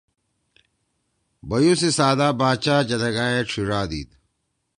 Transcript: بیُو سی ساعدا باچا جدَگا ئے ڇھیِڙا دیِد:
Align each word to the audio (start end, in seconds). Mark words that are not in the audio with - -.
بیُو 1.47 1.73
سی 1.81 1.89
ساعدا 1.97 2.27
باچا 2.39 2.75
جدَگا 2.87 3.25
ئے 3.33 3.41
ڇھیِڙا 3.49 3.81
دیِد: 3.89 4.09